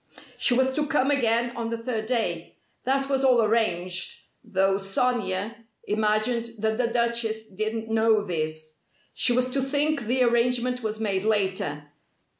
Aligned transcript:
She 0.35 0.55
was 0.55 0.73
to 0.73 0.87
come 0.87 1.11
again 1.11 1.55
on 1.55 1.69
the 1.69 1.77
third 1.77 2.07
day. 2.07 2.55
That 2.85 3.07
was 3.07 3.23
all 3.23 3.39
arranged, 3.43 4.19
though 4.43 4.79
Sonia 4.79 5.55
imagined 5.85 6.49
that 6.57 6.79
the 6.79 6.87
Duchess 6.87 7.45
didn't 7.51 7.87
know 7.91 8.21
this. 8.23 8.79
She 9.13 9.31
was 9.31 9.47
to 9.51 9.61
think 9.61 10.01
the 10.05 10.23
arrangement 10.23 10.81
was 10.81 10.99
made 10.99 11.23
later. 11.23 11.91